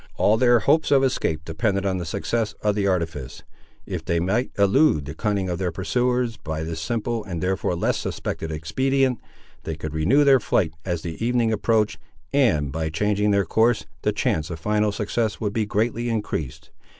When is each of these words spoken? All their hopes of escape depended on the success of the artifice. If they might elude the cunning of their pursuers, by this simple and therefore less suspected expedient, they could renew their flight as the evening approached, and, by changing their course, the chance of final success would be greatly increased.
All 0.17 0.35
their 0.35 0.61
hopes 0.61 0.89
of 0.89 1.03
escape 1.03 1.45
depended 1.45 1.85
on 1.85 1.99
the 1.99 2.07
success 2.07 2.53
of 2.63 2.73
the 2.73 2.87
artifice. 2.87 3.43
If 3.85 4.03
they 4.03 4.19
might 4.19 4.49
elude 4.57 5.05
the 5.05 5.13
cunning 5.13 5.47
of 5.47 5.59
their 5.59 5.71
pursuers, 5.71 6.37
by 6.37 6.63
this 6.63 6.81
simple 6.81 7.23
and 7.23 7.39
therefore 7.39 7.75
less 7.75 7.99
suspected 7.99 8.51
expedient, 8.51 9.19
they 9.61 9.75
could 9.75 9.93
renew 9.93 10.23
their 10.23 10.39
flight 10.39 10.73
as 10.85 11.03
the 11.03 11.23
evening 11.23 11.53
approached, 11.53 11.99
and, 12.33 12.71
by 12.71 12.89
changing 12.89 13.29
their 13.29 13.45
course, 13.45 13.85
the 14.01 14.11
chance 14.11 14.49
of 14.49 14.59
final 14.59 14.91
success 14.91 15.39
would 15.39 15.53
be 15.53 15.67
greatly 15.67 16.09
increased. 16.09 16.71